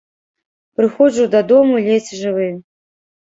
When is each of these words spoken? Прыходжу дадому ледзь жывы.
Прыходжу 0.79 1.27
дадому 1.35 1.75
ледзь 1.89 2.09
жывы. 2.21 2.49